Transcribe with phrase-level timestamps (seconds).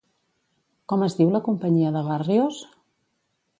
[0.93, 2.65] Com es diu la companyia de Barrios?